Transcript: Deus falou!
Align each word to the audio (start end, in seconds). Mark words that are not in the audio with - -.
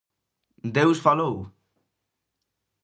Deus 0.77 0.97
falou! 1.05 1.35